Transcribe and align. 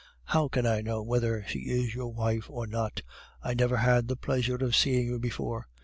"'How 0.23 0.47
can 0.47 0.65
I 0.65 0.81
know 0.81 1.03
whether 1.03 1.45
she 1.47 1.59
is 1.59 1.93
your 1.93 2.07
wife 2.11 2.49
or 2.49 2.65
not? 2.65 3.03
I 3.43 3.53
never 3.53 3.77
had 3.77 4.07
the 4.07 4.15
pleasure 4.17 4.55
of 4.55 4.75
seeing 4.75 5.05
you 5.05 5.19
before. 5.19 5.67